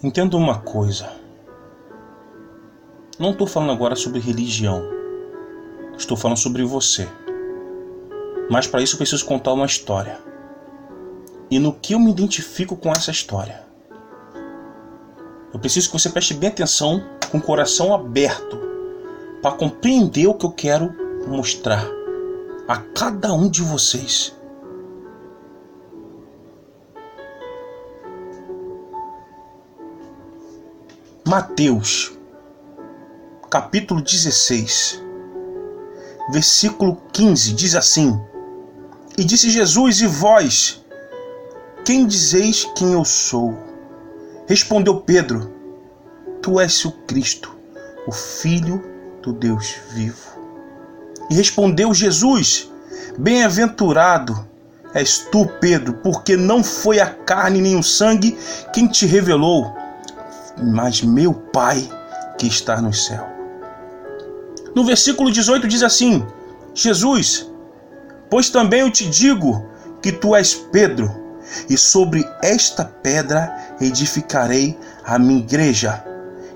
Entenda 0.00 0.36
uma 0.36 0.60
coisa. 0.60 1.10
Não 3.18 3.32
estou 3.32 3.48
falando 3.48 3.72
agora 3.72 3.96
sobre 3.96 4.20
religião. 4.20 4.80
Estou 5.96 6.16
falando 6.16 6.36
sobre 6.36 6.62
você. 6.62 7.08
Mas 8.48 8.68
para 8.68 8.80
isso 8.80 8.96
preciso 8.96 9.26
contar 9.26 9.52
uma 9.52 9.66
história. 9.66 10.20
E 11.50 11.58
no 11.58 11.72
que 11.72 11.94
eu 11.94 11.98
me 11.98 12.12
identifico 12.12 12.76
com 12.76 12.92
essa 12.92 13.10
história? 13.10 13.66
Eu 15.52 15.58
preciso 15.58 15.88
que 15.88 15.98
você 15.98 16.10
preste 16.10 16.32
bem 16.32 16.50
atenção, 16.50 17.02
com 17.32 17.38
o 17.38 17.42
coração 17.42 17.92
aberto, 17.92 18.56
para 19.42 19.56
compreender 19.56 20.28
o 20.28 20.34
que 20.34 20.46
eu 20.46 20.52
quero 20.52 20.94
mostrar 21.26 21.84
a 22.68 22.76
cada 22.76 23.32
um 23.32 23.50
de 23.50 23.62
vocês. 23.62 24.37
Mateus, 31.28 32.12
capítulo 33.50 34.00
16, 34.00 35.04
versículo 36.30 37.02
15, 37.12 37.52
diz 37.52 37.74
assim: 37.74 38.18
E 39.18 39.22
disse 39.22 39.50
Jesus: 39.50 40.00
E 40.00 40.06
vós, 40.06 40.82
quem 41.84 42.06
dizeis 42.06 42.66
quem 42.74 42.94
eu 42.94 43.04
sou? 43.04 43.54
Respondeu 44.46 45.02
Pedro: 45.02 45.52
Tu 46.40 46.58
és 46.58 46.82
o 46.86 46.92
Cristo, 46.92 47.54
o 48.06 48.10
Filho 48.10 48.82
do 49.20 49.30
Deus 49.30 49.74
vivo. 49.90 50.30
E 51.28 51.34
respondeu 51.34 51.92
Jesus: 51.92 52.72
Bem-aventurado 53.18 54.48
és 54.94 55.18
tu, 55.30 55.44
Pedro, 55.60 55.92
porque 56.02 56.38
não 56.38 56.64
foi 56.64 57.00
a 57.00 57.06
carne 57.06 57.60
nem 57.60 57.76
o 57.76 57.82
sangue 57.82 58.38
quem 58.72 58.88
te 58.88 59.04
revelou 59.04 59.87
mas 60.62 61.02
meu 61.02 61.32
Pai 61.34 61.88
que 62.38 62.46
está 62.46 62.80
no 62.80 62.92
céu. 62.92 63.26
No 64.74 64.84
versículo 64.84 65.30
18 65.30 65.66
diz 65.66 65.82
assim: 65.82 66.24
Jesus, 66.74 67.50
pois 68.30 68.48
também 68.48 68.80
eu 68.80 68.90
te 68.90 69.08
digo 69.08 69.66
que 70.00 70.12
tu 70.12 70.34
és 70.34 70.54
Pedro, 70.54 71.10
e 71.68 71.76
sobre 71.76 72.24
esta 72.42 72.84
pedra 72.84 73.76
edificarei 73.80 74.78
a 75.04 75.18
minha 75.18 75.40
igreja, 75.40 76.04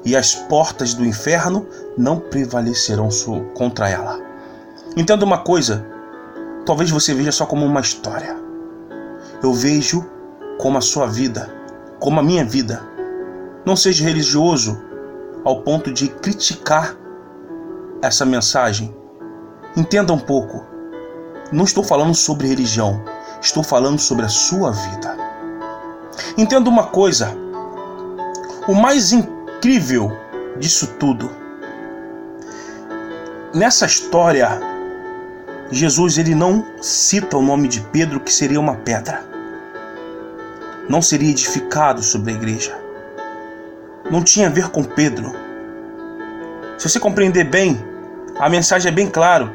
e 0.05 0.15
as 0.17 0.35
portas 0.35 0.95
do 0.95 1.05
inferno 1.05 1.67
não 1.97 2.21
prevalecerão 2.21 3.09
contra 3.55 3.89
ela. 3.89 4.21
Entenda 4.97 5.25
uma 5.25 5.39
coisa, 5.39 5.85
talvez 6.67 6.91
você 6.91 7.15
veja 7.15 7.33
só 7.33 7.47
como 7.47 7.65
uma 7.65 7.81
história. 7.81 8.37
Eu 9.43 9.53
vejo 9.53 10.09
como 10.59 10.79
a 10.79 10.83
sua 10.83 11.07
vida, 11.07 11.53
como 11.99 12.21
a 12.21 12.23
minha 12.23 12.45
vida 12.45 12.92
não 13.65 13.77
seja 13.77 14.05
religioso 14.05 14.83
ao 15.45 15.63
ponto 15.63 15.93
de 15.93 16.09
criticar 16.09 16.97
essa 18.01 18.25
mensagem. 18.25 18.95
Entenda 19.77 20.13
um 20.13 20.19
pouco. 20.19 20.65
Não 21.53 21.65
estou 21.65 21.85
falando 21.85 22.15
sobre 22.15 22.49
religião, 22.49 23.03
estou 23.41 23.63
falando 23.63 23.99
sobre 23.99 24.25
a 24.25 24.29
sua 24.29 24.73
vida. 24.73 25.17
Entenda 26.37 26.69
uma 26.69 26.87
coisa: 26.87 27.37
o 28.67 28.75
mais 28.75 29.13
incrível 29.13 30.11
disso 30.59 30.95
tudo, 30.99 31.31
nessa 33.55 33.87
história, 33.87 34.61
Jesus 35.71 36.19
ele 36.19 36.35
não 36.35 36.65
cita 36.81 37.37
o 37.37 37.43
nome 37.43 37.69
de 37.69 37.81
Pedro, 37.81 38.21
que 38.21 38.33
seria 38.33 38.61
uma 38.61 38.77
pedra. 38.77 39.25
Não 40.89 41.01
seria 41.01 41.31
edificado 41.31 42.03
sobre 42.03 42.33
a 42.33 42.35
igreja 42.35 42.82
não 44.13 44.23
tinha 44.23 44.49
a 44.49 44.51
ver 44.51 44.69
com 44.69 44.85
Pedro. 44.85 45.33
Se 46.77 46.87
você 46.87 47.01
compreender 47.01 47.45
bem, 47.45 47.83
a 48.39 48.47
mensagem 48.51 48.93
é 48.93 48.95
bem 48.95 49.09
clara. 49.09 49.51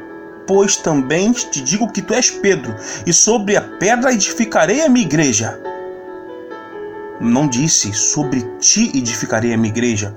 Pois 0.48 0.76
também 0.76 1.30
te 1.30 1.60
digo 1.60 1.92
que 1.92 2.02
tu 2.02 2.12
és 2.12 2.30
Pedro, 2.30 2.74
e 3.06 3.12
sobre 3.12 3.54
a 3.54 3.60
pedra 3.60 4.12
edificarei 4.12 4.82
a 4.82 4.88
minha 4.88 5.04
igreja. 5.04 5.60
Não 7.20 7.46
disse 7.46 7.92
sobre 7.92 8.40
ti 8.58 8.90
edificarei 8.94 9.54
a 9.54 9.58
minha 9.58 9.68
igreja. 9.68 10.14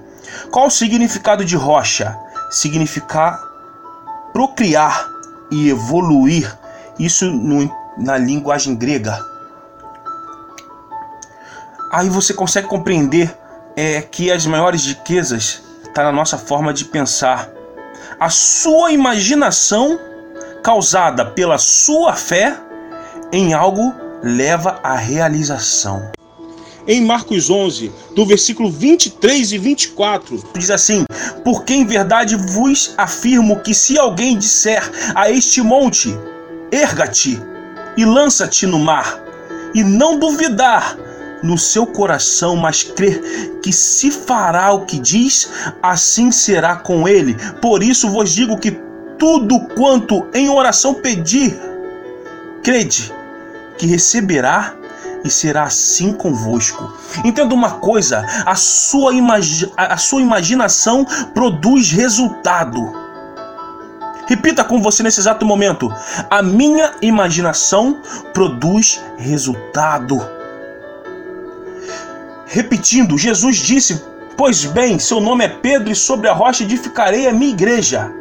Qual 0.50 0.68
o 0.68 0.72
significado 0.72 1.46
de 1.46 1.56
rocha? 1.56 2.18
Significar 2.50 3.40
procriar 4.31 5.07
e 5.51 5.69
evoluir. 5.69 6.57
Isso 6.97 7.30
no, 7.30 7.69
na 7.97 8.18
linguagem 8.18 8.74
grega. 8.75 9.19
Aí 11.91 12.09
você 12.09 12.34
consegue 12.34 12.68
compreender 12.68 13.38
é 13.76 14.02
que 14.02 14.32
as 14.32 14.46
maiores 14.46 14.86
riquezas 14.86 15.62
está 15.84 16.04
na 16.04 16.12
nossa 16.12 16.38
forma 16.38 16.74
de 16.74 16.86
pensar. 16.86 17.50
A 18.20 18.30
sua 18.30 18.92
imaginação, 18.92 20.00
causada 20.64 21.26
pela 21.26 21.58
sua 21.58 22.14
fé 22.14 22.58
em 23.31 23.54
algo, 23.54 23.94
leva 24.22 24.80
à 24.84 24.96
realização. 24.96 26.12
Em 26.88 27.00
Marcos 27.00 27.50
11, 27.50 27.92
do 28.16 28.26
versículo 28.26 28.70
23 28.70 29.52
e 29.52 29.58
24, 29.58 30.44
diz 30.58 30.72
assim: 30.72 31.06
Porque 31.44 31.74
em 31.74 31.86
verdade 31.86 32.36
vos 32.36 32.94
afirmo 32.98 33.60
que 33.60 33.74
se 33.74 34.00
alguém 34.00 34.38
disser 34.38 34.84
a 35.14 35.30
este 35.30 35.62
monte, 35.62 36.18
erga-te 36.72 37.40
e 37.96 38.04
lança-te 38.04 38.66
no 38.66 38.80
mar, 38.80 39.24
e 39.76 39.84
não 39.84 40.18
duvidar, 40.18 40.98
no 41.44 41.57
seu 41.57 41.85
coração, 41.85 42.56
mas 42.56 42.84
crer 42.84 43.59
que 43.62 43.74
se 43.74 44.12
fará 44.12 44.72
o 44.72 44.85
que 44.85 45.00
diz, 45.00 45.50
assim 45.81 46.31
será 46.31 46.75
com 46.75 47.07
ele. 47.07 47.35
Por 47.62 47.84
isso 47.84 48.09
vos 48.09 48.31
digo 48.31 48.57
que 48.57 48.72
tudo 49.18 49.59
quanto 49.75 50.28
em 50.34 50.50
oração 50.50 50.96
pedir, 50.96 51.59
crede 52.63 53.13
que 53.78 53.85
receberá 53.85 54.75
e 55.24 55.30
será 55.30 55.63
assim 55.63 56.13
convosco. 56.13 56.91
Entenda 57.24 57.53
uma 57.53 57.72
coisa: 57.72 58.25
a 58.46 58.56
sua, 58.56 59.13
imagi 59.13 59.72
a 59.78 59.97
sua 59.97 60.22
imaginação 60.22 61.06
produz 61.34 61.91
resultado. 61.91 63.00
Repita 64.28 64.63
com 64.63 64.81
você 64.81 65.03
nesse 65.03 65.19
exato 65.19 65.46
momento: 65.46 65.94
a 66.30 66.41
minha 66.41 66.94
imaginação 67.01 68.00
produz 68.34 69.01
resultado. 69.18 70.41
Repetindo, 72.51 73.17
Jesus 73.17 73.56
disse: 73.56 74.03
Pois 74.35 74.66
bem, 74.66 75.00
seu 75.00 75.22
nome 75.22 75.45
é 75.45 75.47
Pedro, 75.47 75.89
e 75.89 75.95
sobre 75.95 76.28
a 76.28 76.34
rocha 76.34 76.63
edificarei 76.63 77.25
a 77.25 77.31
minha 77.31 77.53
igreja. 77.53 78.12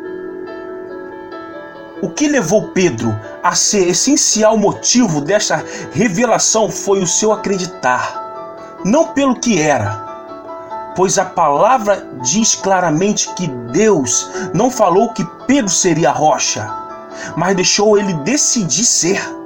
O 2.00 2.08
que 2.08 2.28
levou 2.28 2.68
Pedro 2.68 3.18
a 3.42 3.56
ser 3.56 3.88
essencial 3.88 4.56
motivo 4.56 5.20
desta 5.20 5.64
revelação 5.92 6.70
foi 6.70 7.02
o 7.02 7.08
seu 7.08 7.32
acreditar, 7.32 8.78
não 8.84 9.08
pelo 9.08 9.34
que 9.34 9.60
era, 9.60 10.92
pois 10.94 11.18
a 11.18 11.24
palavra 11.24 12.08
diz 12.22 12.54
claramente 12.54 13.34
que 13.34 13.48
Deus 13.48 14.30
não 14.54 14.70
falou 14.70 15.12
que 15.12 15.24
Pedro 15.48 15.68
seria 15.68 16.10
a 16.10 16.12
rocha, 16.12 16.72
mas 17.36 17.56
deixou 17.56 17.98
ele 17.98 18.14
decidir 18.14 18.84
ser. 18.84 19.39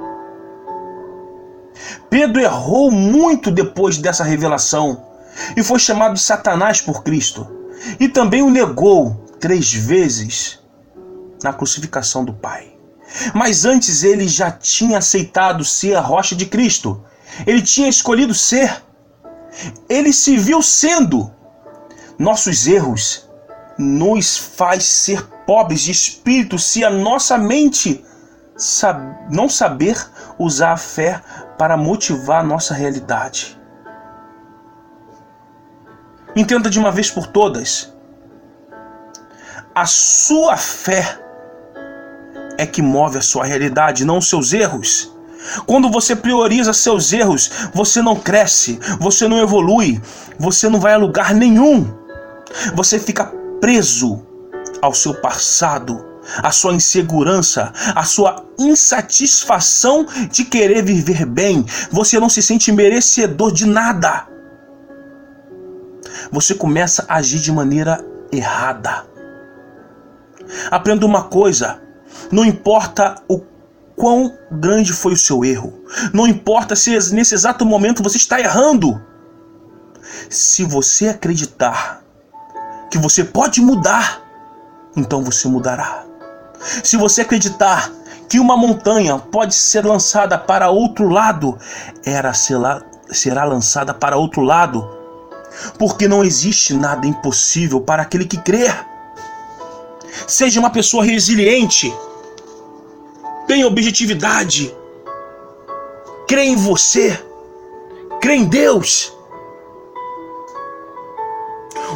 Pedro 2.09 2.41
errou 2.41 2.91
muito 2.91 3.51
depois 3.51 3.97
dessa 3.97 4.23
revelação 4.23 5.05
e 5.55 5.63
foi 5.63 5.79
chamado 5.79 6.17
Satanás 6.17 6.81
por 6.81 7.03
Cristo. 7.03 7.47
E 7.99 8.07
também 8.07 8.41
o 8.41 8.49
negou 8.49 9.25
três 9.39 9.73
vezes 9.73 10.59
na 11.43 11.53
crucificação 11.53 12.23
do 12.23 12.33
Pai. 12.33 12.73
Mas 13.33 13.65
antes 13.65 14.03
ele 14.03 14.27
já 14.27 14.51
tinha 14.51 14.97
aceitado 14.97 15.63
ser 15.63 15.95
a 15.95 16.01
rocha 16.01 16.35
de 16.35 16.45
Cristo. 16.45 17.03
Ele 17.45 17.61
tinha 17.61 17.87
escolhido 17.87 18.33
ser. 18.33 18.83
Ele 19.89 20.11
se 20.11 20.37
viu 20.37 20.61
sendo. 20.61 21.31
Nossos 22.17 22.65
erros 22.65 23.29
nos 23.77 24.37
faz 24.37 24.85
ser 24.85 25.23
pobres 25.45 25.81
de 25.81 25.91
espírito 25.91 26.57
se 26.57 26.83
a 26.83 26.89
nossa 26.89 27.37
mente 27.37 28.03
não 29.29 29.49
saber 29.49 29.97
usar 30.39 30.73
a 30.73 30.77
fé 30.77 31.21
para 31.57 31.75
motivar 31.75 32.41
a 32.41 32.47
nossa 32.47 32.73
realidade. 32.73 33.59
Entenda 36.35 36.69
de 36.69 36.79
uma 36.79 36.91
vez 36.91 37.11
por 37.11 37.27
todas: 37.27 37.93
a 39.73 39.85
sua 39.85 40.57
fé 40.57 41.19
é 42.57 42.65
que 42.65 42.81
move 42.81 43.17
a 43.17 43.21
sua 43.21 43.45
realidade, 43.45 44.05
não 44.05 44.19
os 44.19 44.29
seus 44.29 44.53
erros. 44.53 45.13
Quando 45.65 45.91
você 45.91 46.15
prioriza 46.15 46.73
seus 46.73 47.13
erros, 47.13 47.69
você 47.73 48.01
não 48.01 48.15
cresce, 48.15 48.79
você 48.99 49.27
não 49.27 49.39
evolui, 49.39 50.01
você 50.39 50.67
não 50.67 50.79
vai 50.79 50.93
a 50.93 50.97
lugar 50.97 51.33
nenhum. 51.33 51.93
Você 52.73 52.97
fica 52.99 53.25
preso 53.59 54.25
ao 54.81 54.93
seu 54.93 55.13
passado 55.21 56.14
a 56.41 56.51
sua 56.51 56.73
insegurança, 56.73 57.71
a 57.95 58.03
sua 58.03 58.45
insatisfação 58.57 60.05
de 60.31 60.45
querer 60.45 60.83
viver 60.83 61.25
bem. 61.25 61.65
Você 61.91 62.19
não 62.19 62.29
se 62.29 62.41
sente 62.41 62.71
merecedor 62.71 63.51
de 63.51 63.65
nada. 63.65 64.27
você 66.31 66.55
começa 66.55 67.05
a 67.07 67.15
agir 67.15 67.39
de 67.39 67.51
maneira 67.51 68.03
errada. 68.31 69.05
Aprenda 70.71 71.05
uma 71.05 71.23
coisa: 71.23 71.81
não 72.31 72.45
importa 72.45 73.15
o 73.27 73.41
quão 73.95 74.37
grande 74.51 74.91
foi 74.91 75.13
o 75.13 75.17
seu 75.17 75.45
erro, 75.45 75.73
não 76.13 76.27
importa 76.27 76.75
se 76.75 76.91
nesse 77.13 77.33
exato 77.33 77.65
momento 77.65 78.03
você 78.03 78.17
está 78.17 78.39
errando. 78.39 79.01
Se 80.29 80.63
você 80.63 81.09
acreditar 81.09 82.03
que 82.91 82.97
você 82.97 83.23
pode 83.23 83.61
mudar, 83.61 84.21
então 84.95 85.23
você 85.23 85.47
mudará. 85.47 86.04
Se 86.83 86.97
você 86.97 87.21
acreditar 87.21 87.91
que 88.27 88.39
uma 88.39 88.57
montanha 88.57 89.17
pode 89.19 89.53
ser 89.53 89.85
lançada 89.85 90.37
para 90.37 90.69
outro 90.69 91.07
lado, 91.07 91.57
ela 92.03 92.33
será 92.33 93.43
lançada 93.43 93.93
para 93.93 94.17
outro 94.17 94.41
lado, 94.41 94.89
porque 95.77 96.07
não 96.07 96.23
existe 96.23 96.73
nada 96.73 97.05
impossível 97.05 97.79
para 97.79 98.01
aquele 98.01 98.25
que 98.25 98.37
crer. 98.37 98.85
Seja 100.27 100.59
uma 100.59 100.69
pessoa 100.69 101.03
resiliente, 101.03 101.93
tenha 103.47 103.67
objetividade, 103.67 104.75
crê 106.27 106.45
em 106.45 106.55
você, 106.55 107.19
crê 108.19 108.35
em 108.35 108.45
Deus. 108.45 109.13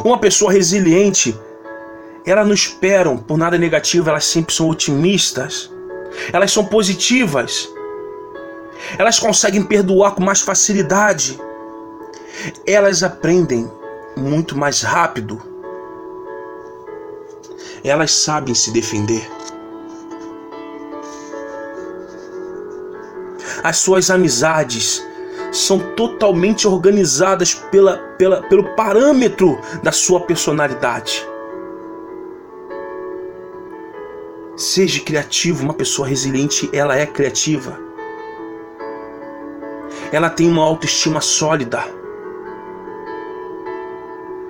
Uma 0.04 0.18
pessoa 0.18 0.52
resiliente, 0.52 1.38
elas 2.24 2.46
não 2.46 2.54
esperam 2.54 3.16
por 3.16 3.38
nada 3.38 3.56
negativo, 3.56 4.08
elas 4.08 4.24
sempre 4.24 4.54
são 4.54 4.68
otimistas, 4.68 5.70
elas 6.32 6.52
são 6.52 6.64
positivas, 6.64 7.68
elas 8.98 9.18
conseguem 9.18 9.62
perdoar 9.62 10.14
com 10.14 10.22
mais 10.22 10.40
facilidade, 10.40 11.38
elas 12.66 13.02
aprendem 13.02 13.70
muito 14.16 14.56
mais 14.56 14.82
rápido, 14.82 15.40
elas 17.82 18.12
sabem 18.12 18.54
se 18.54 18.70
defender. 18.70 19.28
As 23.62 23.76
suas 23.76 24.10
amizades 24.10 25.06
são 25.52 25.78
totalmente 25.94 26.66
organizadas 26.66 27.54
pela, 27.54 27.98
pela, 28.16 28.42
pelo 28.42 28.74
parâmetro 28.74 29.60
da 29.82 29.92
sua 29.92 30.20
personalidade. 30.20 31.29
Seja 34.72 35.00
criativo, 35.00 35.64
uma 35.64 35.74
pessoa 35.74 36.06
resiliente, 36.06 36.70
ela 36.72 36.96
é 36.96 37.04
criativa. 37.04 37.76
Ela 40.12 40.30
tem 40.30 40.48
uma 40.48 40.62
autoestima 40.62 41.20
sólida. 41.20 41.82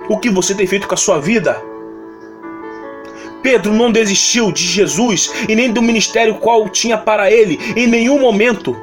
O 0.07 0.19
que 0.19 0.29
você 0.29 0.53
tem 0.53 0.67
feito 0.67 0.87
com 0.87 0.93
a 0.93 0.97
sua 0.97 1.19
vida? 1.19 1.59
Pedro 3.41 3.73
não 3.73 3.91
desistiu 3.91 4.51
de 4.51 4.61
Jesus 4.61 5.31
e 5.49 5.55
nem 5.55 5.73
do 5.73 5.81
ministério 5.81 6.35
qual 6.35 6.69
tinha 6.69 6.99
para 6.99 7.31
ele 7.31 7.57
em 7.75 7.87
nenhum 7.87 8.19
momento 8.19 8.77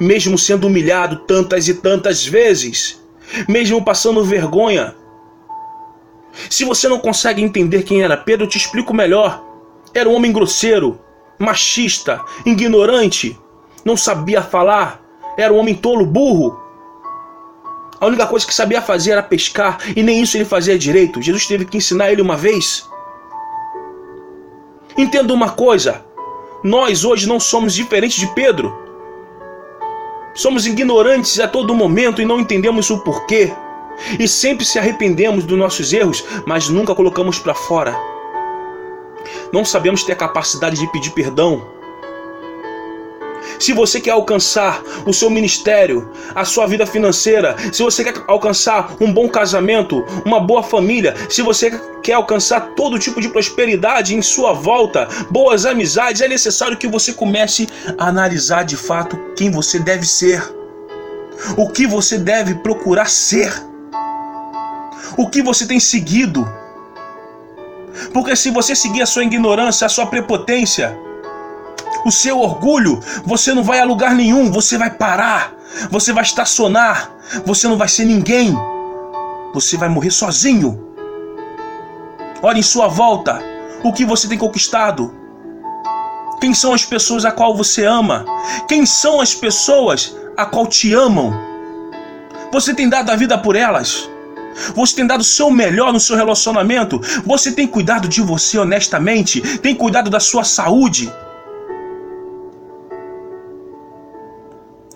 mesmo 0.00 0.36
sendo 0.36 0.66
humilhado 0.66 1.20
tantas 1.28 1.68
e 1.68 1.74
tantas 1.74 2.26
vezes, 2.26 3.00
mesmo 3.48 3.84
passando 3.84 4.24
vergonha. 4.24 4.96
Se 6.50 6.64
você 6.64 6.88
não 6.88 6.98
consegue 6.98 7.40
entender 7.40 7.84
quem 7.84 8.02
era 8.02 8.16
Pedro, 8.16 8.46
eu 8.46 8.50
te 8.50 8.58
explico 8.58 8.92
melhor. 8.92 9.46
Era 9.96 10.10
um 10.10 10.14
homem 10.14 10.30
grosseiro, 10.30 11.00
machista, 11.38 12.20
ignorante, 12.44 13.40
não 13.82 13.96
sabia 13.96 14.42
falar, 14.42 15.00
era 15.38 15.50
um 15.50 15.56
homem 15.56 15.74
tolo, 15.74 16.04
burro. 16.04 16.60
A 17.98 18.04
única 18.04 18.26
coisa 18.26 18.46
que 18.46 18.52
sabia 18.52 18.82
fazer 18.82 19.12
era 19.12 19.22
pescar, 19.22 19.78
e 19.96 20.02
nem 20.02 20.20
isso 20.20 20.36
ele 20.36 20.44
fazia 20.44 20.78
direito. 20.78 21.22
Jesus 21.22 21.46
teve 21.46 21.64
que 21.64 21.78
ensinar 21.78 22.12
ele 22.12 22.20
uma 22.20 22.36
vez. 22.36 22.86
Entenda 24.98 25.32
uma 25.32 25.52
coisa: 25.52 26.04
nós 26.62 27.02
hoje 27.02 27.26
não 27.26 27.40
somos 27.40 27.72
diferentes 27.72 28.18
de 28.18 28.26
Pedro. 28.34 28.76
Somos 30.34 30.66
ignorantes 30.66 31.40
a 31.40 31.48
todo 31.48 31.74
momento 31.74 32.20
e 32.20 32.26
não 32.26 32.38
entendemos 32.38 32.90
o 32.90 32.98
porquê. 32.98 33.50
E 34.20 34.28
sempre 34.28 34.66
se 34.66 34.78
arrependemos 34.78 35.44
dos 35.44 35.58
nossos 35.58 35.90
erros, 35.90 36.22
mas 36.44 36.68
nunca 36.68 36.94
colocamos 36.94 37.38
para 37.38 37.54
fora. 37.54 38.15
Não 39.52 39.64
sabemos 39.64 40.02
ter 40.02 40.12
a 40.12 40.16
capacidade 40.16 40.76
de 40.78 40.90
pedir 40.92 41.10
perdão. 41.10 41.76
Se 43.58 43.72
você 43.72 44.00
quer 44.00 44.10
alcançar 44.10 44.82
o 45.06 45.12
seu 45.12 45.30
ministério, 45.30 46.10
a 46.34 46.44
sua 46.44 46.66
vida 46.66 46.86
financeira, 46.86 47.56
se 47.72 47.82
você 47.82 48.04
quer 48.04 48.14
alcançar 48.26 48.94
um 49.00 49.12
bom 49.12 49.28
casamento, 49.28 50.04
uma 50.24 50.40
boa 50.40 50.62
família, 50.62 51.14
se 51.28 51.42
você 51.42 51.70
quer 52.02 52.14
alcançar 52.14 52.74
todo 52.74 52.98
tipo 52.98 53.20
de 53.20 53.28
prosperidade 53.28 54.14
em 54.14 54.22
sua 54.22 54.52
volta, 54.52 55.08
boas 55.30 55.64
amizades, 55.64 56.20
é 56.20 56.28
necessário 56.28 56.76
que 56.76 56.88
você 56.88 57.12
comece 57.12 57.68
a 57.96 58.08
analisar 58.08 58.64
de 58.64 58.76
fato 58.76 59.18
quem 59.36 59.50
você 59.50 59.78
deve 59.78 60.06
ser, 60.06 60.42
o 61.56 61.68
que 61.68 61.86
você 61.86 62.18
deve 62.18 62.56
procurar 62.56 63.08
ser, 63.08 63.52
o 65.16 65.28
que 65.28 65.42
você 65.42 65.66
tem 65.66 65.80
seguido. 65.80 66.46
Porque 68.12 68.34
se 68.36 68.50
você 68.50 68.74
seguir 68.74 69.02
a 69.02 69.06
sua 69.06 69.24
ignorância, 69.24 69.86
a 69.86 69.90
sua 69.90 70.06
prepotência, 70.06 70.96
o 72.04 72.10
seu 72.10 72.38
orgulho, 72.38 73.00
você 73.24 73.52
não 73.52 73.62
vai 73.62 73.80
a 73.80 73.84
lugar 73.84 74.14
nenhum, 74.14 74.50
você 74.50 74.78
vai 74.78 74.90
parar, 74.90 75.54
você 75.90 76.12
vai 76.12 76.22
estacionar, 76.22 77.10
você 77.44 77.66
não 77.66 77.76
vai 77.76 77.88
ser 77.88 78.04
ninguém, 78.04 78.54
você 79.52 79.76
vai 79.76 79.88
morrer 79.88 80.10
sozinho. 80.10 80.84
Olhe 82.42 82.60
em 82.60 82.62
sua 82.62 82.86
volta, 82.86 83.40
o 83.82 83.92
que 83.92 84.04
você 84.04 84.28
tem 84.28 84.38
conquistado. 84.38 85.14
Quem 86.40 86.52
são 86.52 86.72
as 86.72 86.84
pessoas 86.84 87.24
a 87.24 87.32
qual 87.32 87.56
você 87.56 87.84
ama? 87.84 88.24
Quem 88.68 88.84
são 88.84 89.20
as 89.20 89.34
pessoas 89.34 90.14
a 90.36 90.44
qual 90.44 90.66
te 90.66 90.92
amam? 90.92 91.32
Você 92.52 92.74
tem 92.74 92.88
dado 92.88 93.10
a 93.10 93.16
vida 93.16 93.36
por 93.38 93.56
elas? 93.56 94.08
Você 94.74 94.96
tem 94.96 95.06
dado 95.06 95.20
o 95.20 95.24
seu 95.24 95.50
melhor 95.50 95.92
no 95.92 96.00
seu 96.00 96.16
relacionamento? 96.16 97.00
Você 97.24 97.52
tem 97.52 97.66
cuidado 97.66 98.08
de 98.08 98.20
você 98.22 98.58
honestamente? 98.58 99.58
Tem 99.58 99.74
cuidado 99.74 100.10
da 100.10 100.20
sua 100.20 100.44
saúde? 100.44 101.12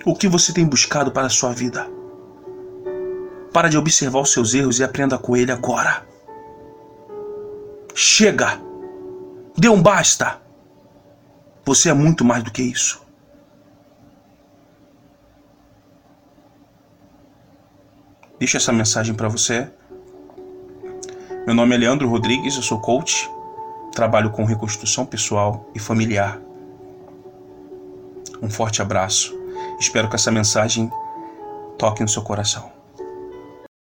O 0.05 0.14
que 0.14 0.29
você 0.29 0.52
tem 0.52 0.64
buscado 0.64 1.11
para 1.11 1.26
a 1.26 1.31
sua 1.31 1.52
vida? 1.52 1.87
Para 3.52 3.69
de 3.69 3.76
observar 3.76 4.21
os 4.21 4.33
seus 4.33 4.55
erros 4.55 4.79
e 4.79 4.85
aprenda 4.85 5.19
com 5.19 5.37
ele 5.37 5.52
agora. 5.52 6.07
Chega! 7.95 8.61
Dê 9.57 9.69
um 9.69 9.83
basta! 9.83 10.40
Você 11.64 11.90
é 11.90 11.93
muito 11.93 12.25
mais 12.25 12.43
do 12.43 12.50
que 12.50 12.62
isso. 12.62 13.10
Deixa 18.41 18.57
essa 18.57 18.73
mensagem 18.73 19.15
para 19.15 19.29
você. 19.29 19.71
Meu 21.47 21.55
nome 21.55 21.77
é 21.77 21.79
Leandro 21.79 22.09
Rodrigues, 22.09 22.57
eu 22.57 22.63
sou 22.63 22.81
coach, 22.81 23.31
trabalho 23.93 24.31
com 24.31 24.45
reconstrução 24.45 25.07
pessoal 25.07 25.71
e 25.75 25.79
familiar. 25.79 26.41
Um 28.43 28.51
forte 28.51 28.83
abraço 28.83 29.39
Espero 29.81 30.11
que 30.11 30.15
essa 30.15 30.31
mensagem 30.31 30.93
toque 31.79 32.03
no 32.03 32.09
seu 32.09 32.23
coração. 32.23 32.80